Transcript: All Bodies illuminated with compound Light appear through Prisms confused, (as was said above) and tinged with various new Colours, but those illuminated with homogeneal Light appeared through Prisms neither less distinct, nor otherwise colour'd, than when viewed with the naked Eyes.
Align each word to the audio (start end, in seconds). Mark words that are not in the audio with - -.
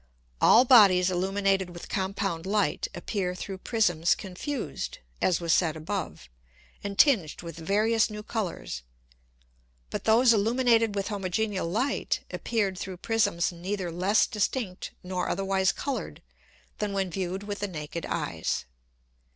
All 0.41 0.65
Bodies 0.65 1.11
illuminated 1.11 1.69
with 1.69 1.87
compound 1.87 2.47
Light 2.47 2.87
appear 2.95 3.35
through 3.35 3.59
Prisms 3.59 4.15
confused, 4.15 4.97
(as 5.21 5.39
was 5.39 5.53
said 5.53 5.75
above) 5.75 6.27
and 6.83 6.97
tinged 6.97 7.43
with 7.43 7.59
various 7.59 8.09
new 8.09 8.23
Colours, 8.23 8.81
but 9.91 10.05
those 10.05 10.33
illuminated 10.33 10.95
with 10.95 11.09
homogeneal 11.09 11.67
Light 11.71 12.21
appeared 12.31 12.79
through 12.79 12.97
Prisms 12.97 13.51
neither 13.51 13.91
less 13.91 14.25
distinct, 14.25 14.89
nor 15.03 15.29
otherwise 15.29 15.71
colour'd, 15.71 16.23
than 16.79 16.93
when 16.93 17.11
viewed 17.11 17.43
with 17.43 17.59
the 17.59 17.67
naked 17.67 18.07
Eyes. 18.09 18.65